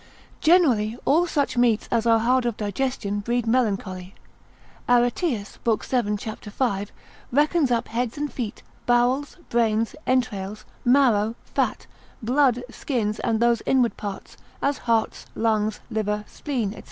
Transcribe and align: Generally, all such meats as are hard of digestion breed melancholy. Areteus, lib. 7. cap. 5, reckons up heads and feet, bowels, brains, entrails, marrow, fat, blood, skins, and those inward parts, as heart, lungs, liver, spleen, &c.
Generally, 0.39 0.97
all 1.05 1.27
such 1.27 1.55
meats 1.59 1.87
as 1.91 2.07
are 2.07 2.17
hard 2.17 2.47
of 2.47 2.57
digestion 2.57 3.19
breed 3.19 3.45
melancholy. 3.45 4.15
Areteus, 4.89 5.59
lib. 5.63 5.83
7. 5.83 6.17
cap. 6.17 6.43
5, 6.43 6.91
reckons 7.31 7.69
up 7.69 7.87
heads 7.87 8.17
and 8.17 8.33
feet, 8.33 8.63
bowels, 8.87 9.37
brains, 9.49 9.95
entrails, 10.07 10.65
marrow, 10.83 11.35
fat, 11.45 11.85
blood, 12.19 12.63
skins, 12.71 13.19
and 13.19 13.39
those 13.39 13.61
inward 13.67 13.95
parts, 13.95 14.37
as 14.59 14.79
heart, 14.89 15.25
lungs, 15.35 15.81
liver, 15.91 16.23
spleen, 16.27 16.71
&c. 16.71 16.79